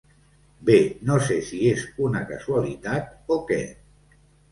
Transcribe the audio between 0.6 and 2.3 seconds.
Bé, no sé si és una